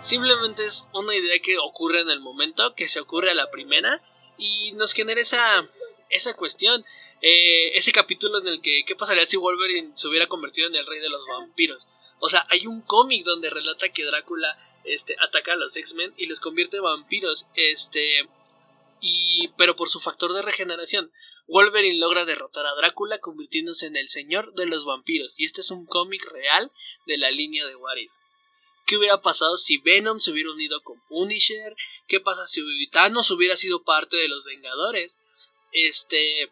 [0.00, 4.02] Simplemente es una idea que ocurre en el momento, que se ocurre a la primera
[4.36, 5.66] y nos genera esa,
[6.10, 6.84] esa cuestión.
[7.22, 10.86] Eh, ese capítulo en el que qué pasaría si Wolverine se hubiera convertido en el
[10.86, 11.88] rey de los vampiros.
[12.18, 16.26] O sea, hay un cómic donde relata que Drácula este, ataca a los X-Men y
[16.26, 17.46] los convierte en vampiros.
[17.54, 18.28] Este,
[19.00, 21.10] y, pero por su factor de regeneración,
[21.46, 25.38] Wolverine logra derrotar a Drácula convirtiéndose en el señor de los vampiros.
[25.38, 26.70] Y este es un cómic real
[27.06, 27.96] de la línea de What
[28.86, 31.74] ¿Qué hubiera pasado si Venom se hubiera unido con Punisher?
[32.06, 35.18] ¿Qué pasa si Thanos hubiera sido parte de los Vengadores?
[35.72, 36.50] Este,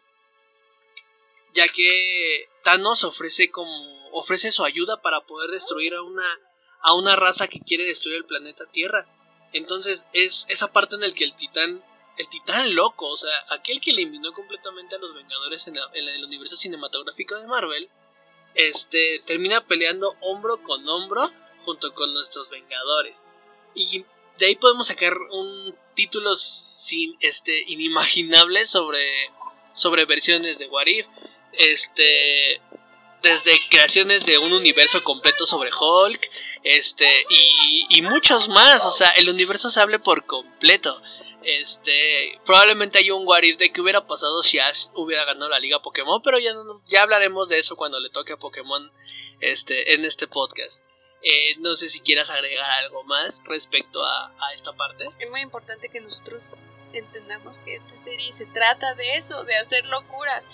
[1.55, 6.27] ya que Thanos ofrece como ofrece su ayuda para poder destruir a una
[6.81, 9.07] a una raza que quiere destruir el planeta Tierra.
[9.53, 11.83] Entonces es esa parte en la que el titán
[12.17, 16.55] el titán loco, o sea, aquel que eliminó completamente a los Vengadores en, el universo
[16.55, 17.89] cinematográfico de Marvel,
[18.53, 21.29] este termina peleando hombro con hombro
[21.65, 23.27] junto con nuestros Vengadores.
[23.73, 24.05] Y
[24.37, 29.05] de ahí podemos sacar un título sin este inimaginable sobre
[29.73, 30.87] sobre versiones de What
[31.57, 32.61] este
[33.25, 36.29] desde creaciones de un universo completo sobre Hulk,
[36.63, 37.07] este,
[37.89, 40.95] y, muchos más, o sea, el universo se hable por completo.
[41.43, 45.81] Este, probablemente hay un what de qué hubiera pasado si Ash hubiera ganado la liga
[45.81, 46.53] Pokémon, pero ya,
[46.87, 48.91] ya hablaremos de eso cuando le toque a Pokémon
[49.41, 50.83] este, en este podcast.
[51.21, 55.09] Eh, no sé si quieras agregar algo más respecto a, a esta parte.
[55.19, 56.53] Es muy importante que nosotros
[56.99, 60.45] entendamos que esta serie se trata de eso, de hacer locuras.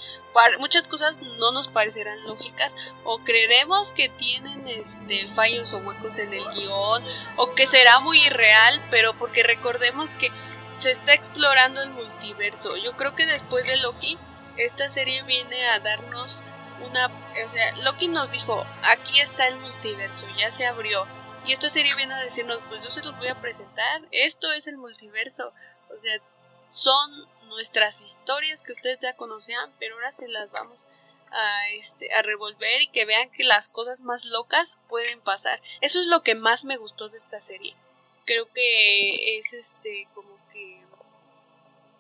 [0.60, 2.74] muchas cosas no nos parecerán lógicas
[3.04, 7.04] o creeremos que tienen este, fallos o huecos en el guion
[7.38, 10.32] o que será muy irreal, pero porque recordemos que
[10.80, 12.76] se está explorando el multiverso.
[12.78, 14.18] Yo creo que después de Loki,
[14.58, 16.44] esta serie viene a darnos
[16.84, 17.08] una...
[17.46, 21.06] O sea, Loki nos dijo, aquí está el multiverso, ya se abrió.
[21.46, 24.68] Y esta serie viene a decirnos, pues yo se los voy a presentar, esto es
[24.68, 25.54] el multiverso.
[25.94, 26.20] O sea,
[26.70, 30.88] son nuestras historias que ustedes ya conocían, pero ahora se las vamos
[31.32, 35.62] a, este, a revolver y que vean que las cosas más locas pueden pasar.
[35.82, 37.76] Eso es lo que más me gustó de esta serie.
[38.26, 40.82] Creo que es este como que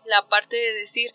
[0.05, 1.13] la parte de decir,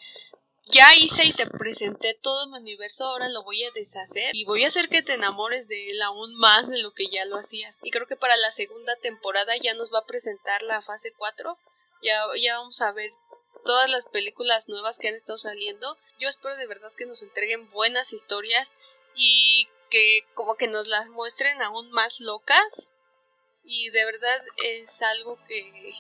[0.69, 4.65] ya hice y te presenté todo mi universo, ahora lo voy a deshacer y voy
[4.65, 7.77] a hacer que te enamores de él aún más de lo que ya lo hacías.
[7.83, 11.57] Y creo que para la segunda temporada ya nos va a presentar la fase 4,
[12.41, 13.11] ya, vamos a ver
[13.65, 15.97] todas las películas nuevas que han estado saliendo.
[16.19, 18.71] Yo espero de verdad que nos entreguen buenas historias
[19.15, 22.93] y que como que nos las muestren aún más locas.
[23.65, 25.93] Y de verdad es algo que,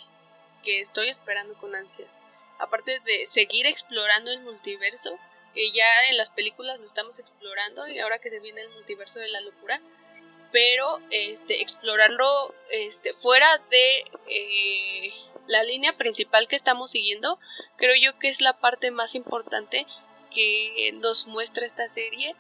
[0.63, 2.15] que estoy esperando con ansias
[2.59, 5.19] aparte de seguir explorando el multiverso,
[5.55, 9.21] que ya en las películas lo estamos explorando y ahora que se viene el multiverso
[9.21, 9.81] de la locura,
[10.53, 15.13] pero este explorarlo este fuera de eh,
[15.47, 17.39] la línea principal que estamos siguiendo,
[17.77, 19.87] creo yo que es la parte más importante
[20.35, 22.37] que nos muestra esta serie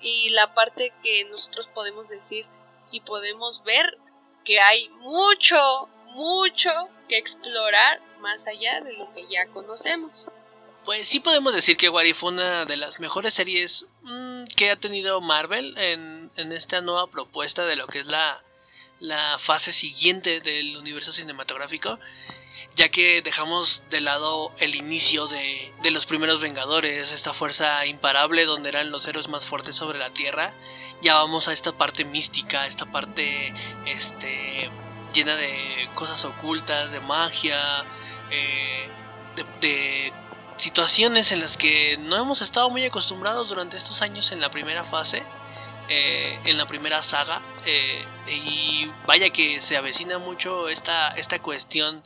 [0.00, 2.46] y la parte que nosotros podemos decir
[2.90, 3.98] y podemos ver
[4.44, 6.70] que hay mucho, mucho
[7.08, 10.28] que explorar más allá de lo que ya conocemos.
[10.84, 14.76] Pues sí podemos decir que What fue una de las mejores series mm, que ha
[14.76, 18.42] tenido Marvel en, esta nueva propuesta de lo que es la,
[19.00, 21.98] la fase siguiente del universo cinematográfico,
[22.76, 28.46] ya que dejamos de lado el inicio de, de, los primeros Vengadores, esta fuerza imparable
[28.46, 30.52] donde eran los héroes más fuertes sobre la Tierra,
[31.02, 33.52] ya vamos a esta parte mística, esta parte
[33.86, 34.70] este,
[35.12, 37.84] llena de cosas ocultas, de magia,
[38.30, 38.88] eh,
[39.60, 40.12] de,
[40.56, 44.84] situaciones en las que no hemos estado muy acostumbrados durante estos años en la primera
[44.84, 45.22] fase,
[45.88, 47.40] eh, en la primera saga.
[47.66, 52.02] Eh, y vaya que se avecina mucho esta, esta cuestión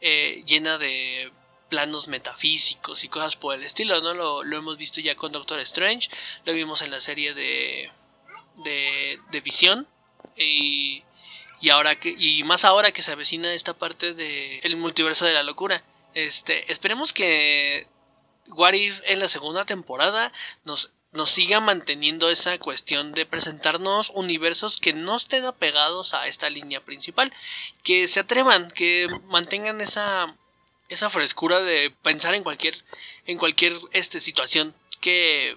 [0.00, 1.32] llena de
[1.68, 4.14] planos metafísicos y cosas por el estilo, ¿no?
[4.14, 6.10] Lo, hemos visto ya con Doctor Strange,
[6.44, 7.90] lo vimos en la serie de,
[8.56, 9.86] de, de Visión
[10.36, 11.04] y
[11.60, 15.34] y ahora que y más ahora que se avecina esta parte de el multiverso de
[15.34, 15.84] la locura
[16.14, 17.86] este esperemos que
[18.48, 20.32] What If en la segunda temporada
[20.64, 26.48] nos nos siga manteniendo esa cuestión de presentarnos universos que no estén apegados a esta
[26.50, 27.32] línea principal,
[27.82, 30.36] que se atrevan, que mantengan esa
[30.88, 32.74] esa frescura de pensar en cualquier
[33.26, 35.56] en cualquier este situación que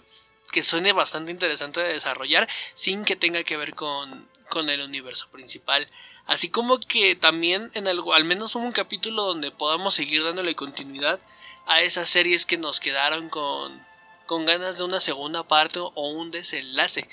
[0.52, 5.30] que suene bastante interesante de desarrollar sin que tenga que ver con con el universo
[5.32, 5.90] principal.
[6.26, 11.20] Así como que también en algo, al menos un capítulo donde podamos seguir dándole continuidad
[11.66, 13.86] a esas series que nos quedaron con,
[14.26, 17.08] con ganas de una segunda parte o un desenlace.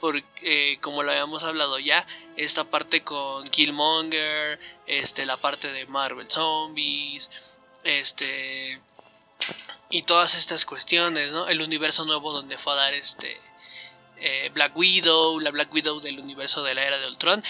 [0.00, 5.86] Porque, eh, como lo habíamos hablado ya, esta parte con Killmonger, este, la parte de
[5.86, 7.30] Marvel Zombies,
[7.82, 8.80] este,
[9.90, 11.48] y todas estas cuestiones, ¿no?
[11.48, 13.40] El universo nuevo donde fue a dar este,
[14.18, 17.42] eh, Black Widow, la Black Widow del universo de la era de Ultron.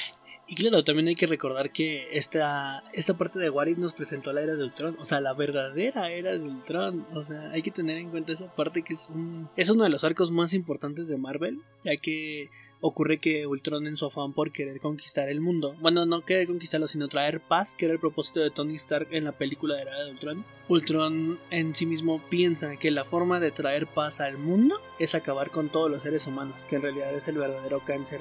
[0.48, 4.42] Y claro, también hay que recordar que esta, esta parte de Warif nos presentó la
[4.42, 7.04] era de Ultron, o sea, la verdadera era de Ultron.
[7.14, 9.90] O sea, hay que tener en cuenta esa parte que es, un, es uno de
[9.90, 12.48] los arcos más importantes de Marvel, ya que
[12.80, 16.88] ocurre que Ultron en su afán por querer conquistar el mundo, bueno, no querer conquistarlo,
[16.88, 20.04] sino traer paz, que era el propósito de Tony Stark en la película de Era
[20.04, 20.44] de Ultron.
[20.68, 25.50] Ultron en sí mismo piensa que la forma de traer paz al mundo es acabar
[25.50, 28.20] con todos los seres humanos, que en realidad es el verdadero cáncer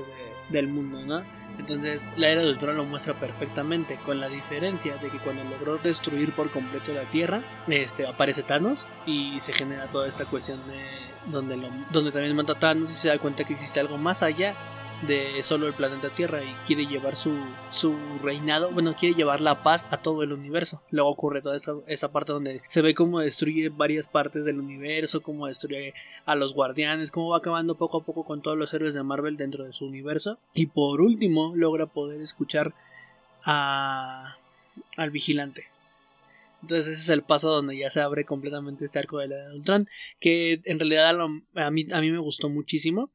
[0.50, 1.24] del mundo, ¿no?
[1.58, 5.78] Entonces la era de Ultron lo muestra perfectamente, con la diferencia de que cuando logró
[5.78, 11.05] destruir por completo la Tierra, este, aparece Thanos y se genera toda esta cuestión de
[11.28, 11.58] donde,
[11.92, 14.56] donde también mata a Thanos y se da cuenta que existe algo más allá
[15.08, 17.38] de solo el planeta Tierra y quiere llevar su,
[17.70, 20.82] su reinado, bueno, quiere llevar la paz a todo el universo.
[20.90, 25.22] Luego ocurre toda esa, esa parte donde se ve cómo destruye varias partes del universo,
[25.22, 25.94] cómo destruye
[26.26, 29.38] a los guardianes, cómo va acabando poco a poco con todos los héroes de Marvel
[29.38, 30.40] dentro de su universo.
[30.54, 32.74] Y por último, logra poder escuchar
[33.44, 34.38] a,
[34.98, 35.66] al vigilante.
[36.62, 39.56] Entonces ese es el paso donde ya se abre completamente este arco de la de
[39.56, 39.88] Ultron,
[40.20, 41.10] que en realidad
[41.56, 43.12] a, mí, a mí me gustó muchísimo.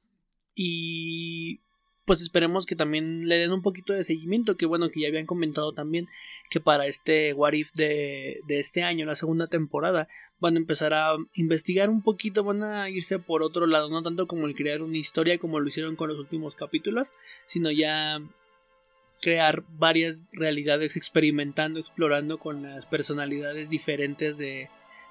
[0.54, 1.60] Y
[2.04, 5.26] pues esperemos que también le den un poquito de seguimiento, que bueno, que ya habían
[5.26, 6.08] comentado también
[6.50, 10.08] que para este What If de, de este año, la segunda temporada,
[10.40, 14.26] van a empezar a investigar un poquito, van a irse por otro lado, no tanto
[14.26, 17.12] como el crear una historia como lo hicieron con los últimos capítulos,
[17.46, 18.20] sino ya
[19.20, 24.68] crear varias realidades experimentando, explorando con las personalidades diferentes de,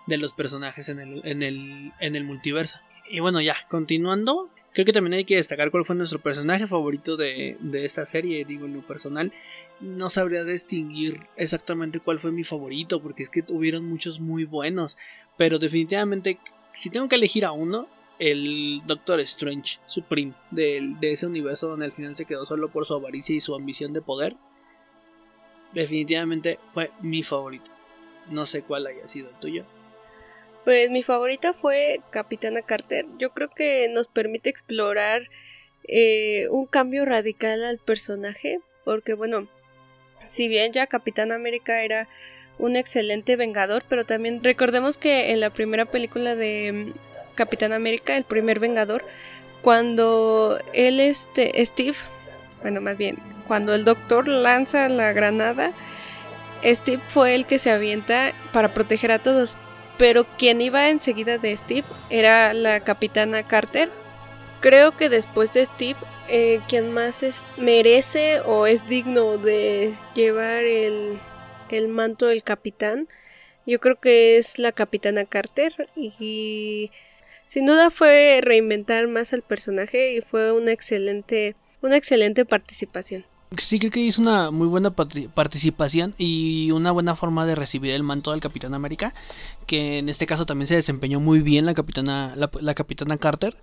[0.08, 2.80] de los personajes en el, en, el, en el multiverso.
[3.10, 7.18] Y bueno, ya, continuando, creo que también hay que destacar cuál fue nuestro personaje favorito
[7.18, 9.32] de, de esta serie, digo en lo personal.
[9.80, 14.98] No sabría distinguir exactamente cuál fue mi favorito, porque es que tuvieron muchos muy buenos.
[15.38, 16.38] Pero definitivamente,
[16.74, 17.88] si tengo que elegir a uno,
[18.20, 22.86] el Doctor Strange Supreme de, de ese universo donde al final se quedó solo por
[22.86, 24.36] su avaricia y su ambición de poder,
[25.74, 27.70] definitivamente fue mi favorito.
[28.30, 29.66] No sé cuál haya sido el tuyo.
[30.66, 33.06] Pues mi favorita fue Capitana Carter.
[33.18, 35.30] Yo creo que nos permite explorar
[35.86, 38.60] eh, un cambio radical al personaje.
[38.84, 39.48] Porque bueno,
[40.28, 42.08] si bien ya Capitán América era
[42.60, 46.94] un excelente vengador, pero también recordemos que en la primera película de
[47.40, 49.06] Capitán América, el primer vengador,
[49.62, 51.96] cuando él, este, Steve,
[52.62, 53.16] bueno, más bien,
[53.48, 55.72] cuando el doctor lanza la granada,
[56.66, 59.56] Steve fue el que se avienta para proteger a todos,
[59.98, 63.90] pero quien iba enseguida de Steve era la capitana Carter.
[64.60, 67.24] Creo que después de Steve, eh, quien más
[67.56, 71.22] merece o es digno de llevar el,
[71.70, 73.08] el manto del capitán,
[73.66, 76.92] yo creo que es la capitana Carter y
[77.50, 83.26] sin duda fue reinventar más al personaje y fue una excelente, una excelente participación.
[83.58, 88.04] Sí, creo que hizo una muy buena participación y una buena forma de recibir el
[88.04, 89.16] manto del Capitán América,
[89.66, 93.58] que en este caso también se desempeñó muy bien la Capitana, la, Capitana Carter.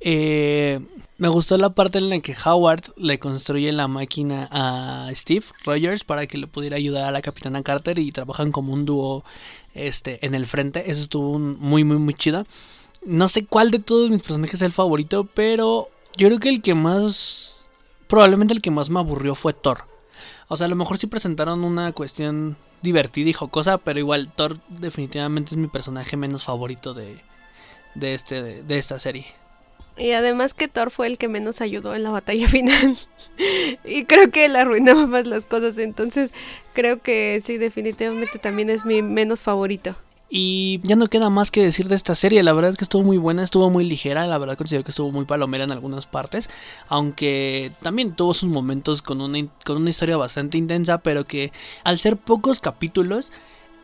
[0.00, 0.78] Eh,
[1.16, 6.04] me gustó la parte en la que Howard le construye la máquina a Steve Rogers
[6.04, 9.24] para que le pudiera ayudar a la Capitana Carter y trabajan como un dúo
[9.74, 10.88] este, en el frente.
[10.88, 12.46] Eso estuvo muy, muy, muy chido.
[13.08, 16.60] No sé cuál de todos mis personajes es el favorito, pero yo creo que el
[16.60, 17.64] que más
[18.06, 19.86] probablemente el que más me aburrió fue Thor.
[20.48, 24.58] O sea, a lo mejor sí presentaron una cuestión divertida y jocosa, pero igual Thor
[24.68, 27.18] definitivamente es mi personaje menos favorito de,
[27.94, 29.24] de, este, de, esta serie.
[29.96, 32.98] Y además que Thor fue el que menos ayudó en la batalla final.
[33.84, 35.78] y creo que le arruinaba más las cosas.
[35.78, 36.34] Entonces
[36.74, 39.96] creo que sí, definitivamente también es mi menos favorito.
[40.30, 42.42] Y ya no queda más que decir de esta serie.
[42.42, 44.26] La verdad es que estuvo muy buena, estuvo muy ligera.
[44.26, 46.50] La verdad considero que estuvo muy palomera en algunas partes.
[46.88, 50.98] Aunque también tuvo sus momentos con una, con una historia bastante intensa.
[50.98, 51.52] Pero que
[51.84, 53.32] al ser pocos capítulos,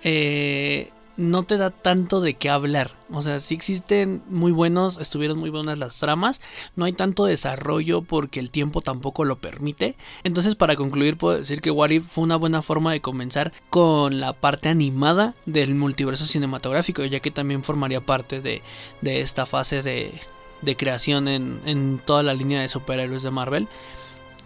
[0.02, 2.90] eh, no te da tanto de qué hablar.
[3.10, 6.40] O sea, sí existen muy buenos, estuvieron muy buenas las tramas.
[6.76, 9.96] No hay tanto desarrollo porque el tiempo tampoco lo permite.
[10.24, 14.32] Entonces, para concluir, puedo decir que What fue una buena forma de comenzar con la
[14.32, 18.62] parte animada del multiverso cinematográfico, ya que también formaría parte de,
[19.00, 20.20] de esta fase de,
[20.62, 23.68] de creación en, en, toda la línea de superhéroes de Marvel.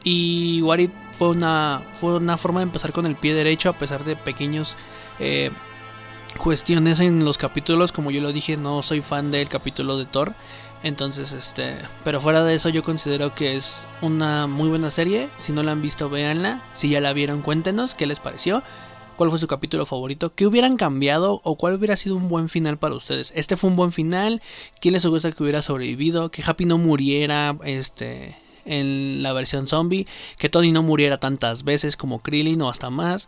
[0.05, 0.81] Y What
[1.13, 4.77] fue una, fue una forma de empezar con el pie derecho a pesar de pequeños...
[5.19, 5.51] Eh,
[6.37, 10.35] cuestiones en los capítulos, como yo lo dije, no soy fan del capítulo de Thor.
[10.83, 15.29] Entonces, este, pero fuera de eso yo considero que es una muy buena serie.
[15.39, 16.63] Si no la han visto, véanla.
[16.75, 18.63] Si ya la vieron, cuéntenos qué les pareció.
[19.17, 20.33] ¿Cuál fue su capítulo favorito?
[20.33, 23.33] ¿Qué hubieran cambiado o cuál hubiera sido un buen final para ustedes?
[23.35, 24.41] ¿Este fue un buen final?
[24.81, 26.31] ¿Quién les gusta que hubiera sobrevivido?
[26.31, 27.57] ¿Que Happy no muriera?
[27.65, 28.37] Este,
[28.69, 30.07] en la versión zombie,
[30.39, 33.27] que Tony no muriera tantas veces como Krillin o hasta más.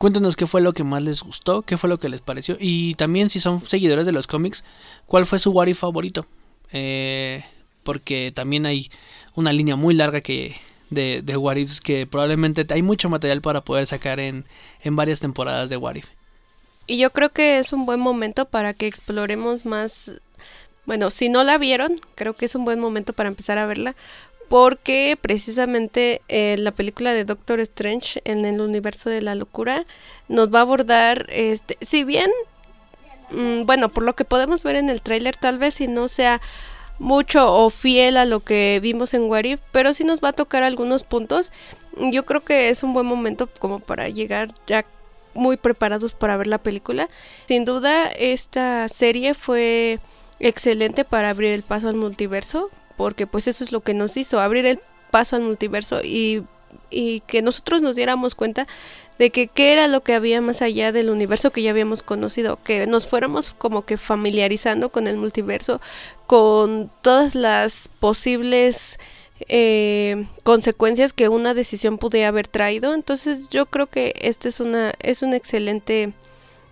[0.00, 2.94] Cuéntenos qué fue lo que más les gustó, qué fue lo que les pareció y
[2.94, 4.64] también si son seguidores de los cómics,
[5.04, 6.24] cuál fue su Wari favorito.
[6.72, 7.44] Eh,
[7.82, 8.90] porque también hay
[9.34, 10.56] una línea muy larga que
[10.88, 14.46] de, de What que probablemente hay mucho material para poder sacar en,
[14.82, 15.96] en varias temporadas de What
[16.86, 20.12] Y yo creo que es un buen momento para que exploremos más
[20.86, 23.94] bueno, si no la vieron, creo que es un buen momento para empezar a verla,
[24.50, 29.86] porque precisamente eh, la película de Doctor Strange en el universo de la locura
[30.26, 32.28] nos va a abordar, este, si bien,
[33.30, 36.40] mm, bueno, por lo que podemos ver en el tráiler, tal vez si no sea
[36.98, 40.64] mucho o fiel a lo que vimos en What pero sí nos va a tocar
[40.64, 41.52] algunos puntos.
[42.10, 44.84] Yo creo que es un buen momento como para llegar ya
[45.32, 47.08] muy preparados para ver la película.
[47.46, 50.00] Sin duda, esta serie fue
[50.40, 52.68] excelente para abrir el paso al multiverso
[53.00, 54.78] porque pues eso es lo que nos hizo, abrir el
[55.10, 56.42] paso al multiverso y,
[56.90, 58.66] y que nosotros nos diéramos cuenta
[59.18, 62.58] de que qué era lo que había más allá del universo que ya habíamos conocido,
[62.62, 65.80] que nos fuéramos como que familiarizando con el multiverso,
[66.26, 68.98] con todas las posibles
[69.48, 72.92] eh, consecuencias que una decisión pudiera haber traído.
[72.92, 76.12] Entonces yo creo que esta es una, es una excelente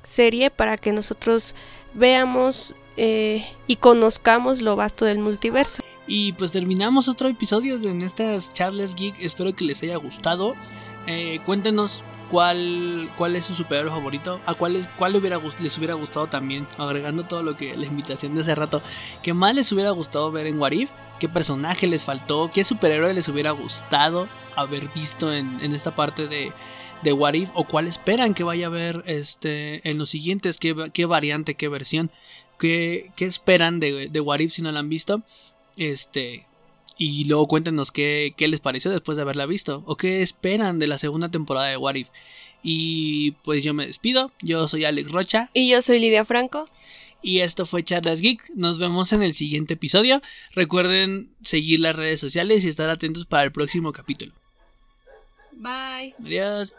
[0.02, 1.54] serie para que nosotros
[1.94, 5.82] veamos eh, y conozcamos lo vasto del multiverso.
[6.08, 9.16] Y pues terminamos otro episodio en estas Charles Geek.
[9.20, 10.54] Espero que les haya gustado.
[11.06, 14.40] Eh, cuéntenos cuál, cuál es su superhéroe favorito.
[14.46, 16.66] A cuál, cuál hubiera, les hubiera gustado también.
[16.78, 18.80] Agregando todo lo que la invitación de hace rato.
[19.22, 20.90] ¿Qué más les hubiera gustado ver en Warif?
[21.20, 22.48] ¿Qué personaje les faltó?
[22.52, 26.54] ¿Qué superhéroe les hubiera gustado haber visto en, en esta parte de,
[27.02, 31.04] de What o cuál esperan que vaya a ver este, en los siguientes, qué, qué
[31.04, 32.10] variante, qué versión,
[32.58, 35.22] qué, qué esperan de, de What si no la han visto.
[35.78, 36.46] Este.
[36.98, 39.82] Y luego cuéntenos qué, qué les pareció después de haberla visto.
[39.86, 42.08] O qué esperan de la segunda temporada de What If.
[42.62, 44.32] Y pues yo me despido.
[44.42, 45.50] Yo soy Alex Rocha.
[45.54, 46.68] Y yo soy Lidia Franco.
[47.22, 48.50] Y esto fue Charlas Geek.
[48.54, 50.20] Nos vemos en el siguiente episodio.
[50.52, 54.32] Recuerden seguir las redes sociales y estar atentos para el próximo capítulo.
[55.52, 56.14] Bye.
[56.24, 56.74] Adiós.